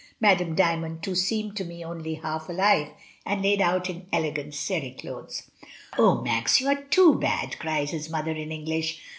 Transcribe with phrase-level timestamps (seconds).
[0.19, 2.87] Madame Dymond too seemed to me only half alive,
[3.23, 5.43] and laid out in elegant cere clothes."
[5.95, 8.99] "Oh, Max, you are too bad!" cries his mother, in English.